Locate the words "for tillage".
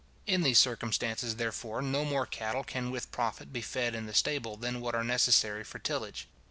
5.63-6.27